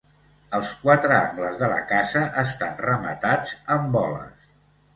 [0.59, 4.53] Els quatre angles de la casa estan rematats amb boles.